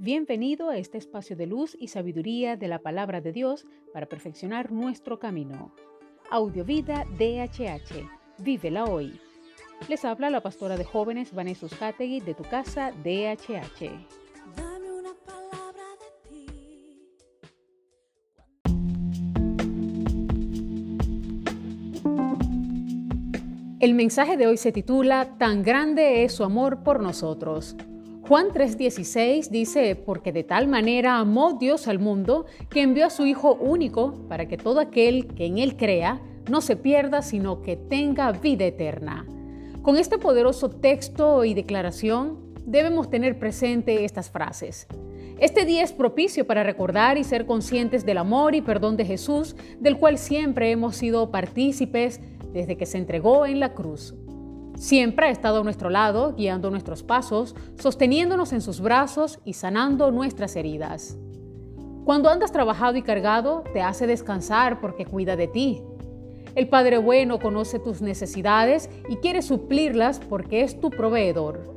[0.00, 4.70] Bienvenido a este espacio de luz y sabiduría de la palabra de Dios para perfeccionar
[4.70, 5.74] nuestro camino.
[6.30, 8.08] Audiovida DHH.
[8.38, 9.18] Vívela hoy.
[9.88, 13.90] Les habla la pastora de jóvenes Vanessa Hategui de tu casa DHH.
[14.56, 16.46] Dame una palabra de ti.
[23.80, 27.74] El mensaje de hoy se titula Tan grande es su amor por nosotros.
[28.28, 33.24] Juan 3:16 dice, porque de tal manera amó Dios al mundo que envió a su
[33.24, 37.76] Hijo único para que todo aquel que en Él crea no se pierda, sino que
[37.76, 39.24] tenga vida eterna.
[39.80, 42.36] Con este poderoso texto y declaración
[42.66, 44.86] debemos tener presente estas frases.
[45.38, 49.56] Este día es propicio para recordar y ser conscientes del amor y perdón de Jesús,
[49.80, 52.20] del cual siempre hemos sido partícipes
[52.52, 54.14] desde que se entregó en la cruz.
[54.78, 60.12] Siempre ha estado a nuestro lado, guiando nuestros pasos, sosteniéndonos en sus brazos y sanando
[60.12, 61.18] nuestras heridas.
[62.04, 65.82] Cuando andas trabajado y cargado, te hace descansar porque cuida de ti.
[66.54, 71.74] El Padre bueno conoce tus necesidades y quiere suplirlas porque es tu proveedor.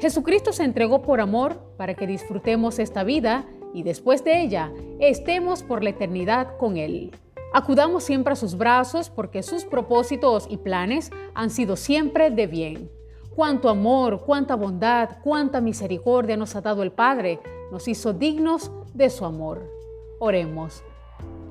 [0.00, 5.62] Jesucristo se entregó por amor para que disfrutemos esta vida y después de ella estemos
[5.62, 7.12] por la eternidad con Él.
[7.54, 12.90] Acudamos siempre a sus brazos porque sus propósitos y planes han sido siempre de bien.
[13.34, 19.10] Cuánto amor, cuánta bondad, cuánta misericordia nos ha dado el Padre, nos hizo dignos de
[19.10, 19.70] su amor.
[20.18, 20.82] Oremos.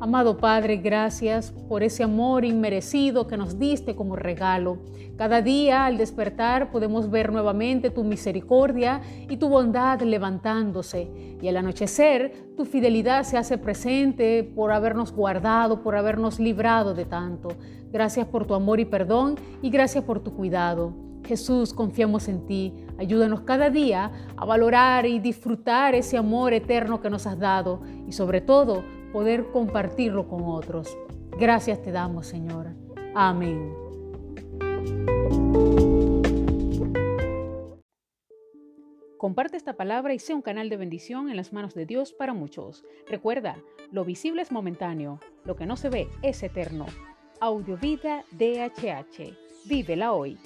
[0.01, 4.79] Amado Padre, gracias por ese amor inmerecido que nos diste como regalo.
[5.15, 11.37] Cada día al despertar podemos ver nuevamente tu misericordia y tu bondad levantándose.
[11.39, 17.05] Y al anochecer tu fidelidad se hace presente por habernos guardado, por habernos librado de
[17.05, 17.49] tanto.
[17.91, 20.95] Gracias por tu amor y perdón y gracias por tu cuidado.
[21.23, 22.73] Jesús, confiamos en ti.
[22.97, 28.13] Ayúdanos cada día a valorar y disfrutar ese amor eterno que nos has dado y
[28.13, 30.97] sobre todo poder compartirlo con otros.
[31.37, 32.67] Gracias te damos, Señor.
[33.15, 33.73] Amén.
[39.17, 42.33] Comparte esta palabra y sea un canal de bendición en las manos de Dios para
[42.33, 42.83] muchos.
[43.07, 43.55] Recuerda,
[43.91, 46.87] lo visible es momentáneo, lo que no se ve es eterno.
[47.39, 49.37] Audiovida DHH.
[49.67, 50.39] Vívela hoy.